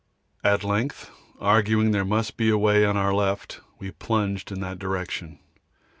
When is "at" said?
0.43-0.63